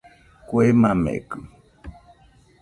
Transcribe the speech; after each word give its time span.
Kue 0.47 0.65
makekɨ 0.81 1.37